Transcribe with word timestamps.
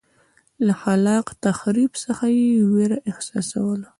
له 0.65 0.73
خلاق 0.81 1.27
تخریب 1.45 1.91
څخه 2.03 2.25
یې 2.37 2.49
وېره 2.73 2.97
احساسوله. 3.09 3.87